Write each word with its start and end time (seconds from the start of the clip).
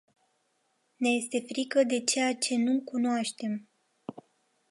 Ne 0.99 1.09
este 1.15 1.39
frică 1.47 1.83
de 1.83 2.03
ceea 2.03 2.35
ce 2.35 2.57
nu 2.57 2.81
cunoaștem. 2.85 3.69